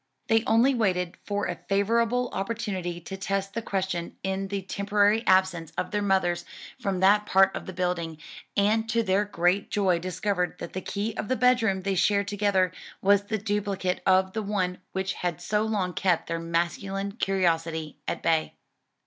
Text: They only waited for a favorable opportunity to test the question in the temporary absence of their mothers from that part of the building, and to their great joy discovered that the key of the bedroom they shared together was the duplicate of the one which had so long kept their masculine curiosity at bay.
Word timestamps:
They 0.29 0.43
only 0.45 0.73
waited 0.73 1.15
for 1.25 1.45
a 1.45 1.59
favorable 1.69 2.29
opportunity 2.33 2.99
to 3.01 3.15
test 3.17 3.53
the 3.53 3.61
question 3.61 4.15
in 4.23 4.47
the 4.47 4.63
temporary 4.63 5.23
absence 5.27 5.71
of 5.77 5.91
their 5.91 6.01
mothers 6.01 6.43
from 6.79 7.01
that 7.01 7.27
part 7.27 7.55
of 7.55 7.67
the 7.67 7.71
building, 7.73 8.17
and 8.57 8.89
to 8.89 9.03
their 9.03 9.25
great 9.25 9.69
joy 9.69 9.99
discovered 9.99 10.57
that 10.57 10.73
the 10.73 10.81
key 10.81 11.15
of 11.17 11.27
the 11.27 11.35
bedroom 11.35 11.83
they 11.83 11.93
shared 11.93 12.27
together 12.29 12.71
was 12.99 13.25
the 13.25 13.37
duplicate 13.37 14.01
of 14.07 14.33
the 14.33 14.41
one 14.41 14.79
which 14.91 15.13
had 15.13 15.39
so 15.39 15.61
long 15.61 15.93
kept 15.93 16.25
their 16.25 16.39
masculine 16.39 17.11
curiosity 17.11 17.99
at 18.07 18.23
bay. 18.23 18.55